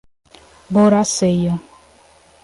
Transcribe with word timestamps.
Boraceia 0.73 1.61